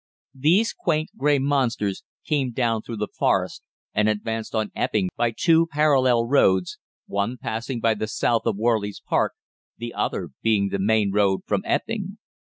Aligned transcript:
These 0.33 0.73
quaint, 0.73 1.11
grey 1.15 1.37
monsters 1.37 2.03
came 2.25 2.53
down 2.53 2.81
through 2.81 2.97
the 2.97 3.07
Forest 3.07 3.61
and 3.93 4.09
advanced 4.09 4.55
on 4.55 4.71
Epping 4.75 5.09
by 5.15 5.29
two 5.29 5.67
parallel 5.67 6.25
roads, 6.25 6.79
one 7.05 7.37
passing 7.37 7.79
by 7.79 7.93
the 7.93 8.07
south 8.07 8.47
of 8.47 8.55
Warlies 8.57 8.99
Park, 8.99 9.33
the 9.77 9.93
other 9.93 10.31
being 10.41 10.69
the 10.69 10.79
main 10.79 11.11
road 11.11 11.41
from 11.45 11.61
Epping. 11.65 12.17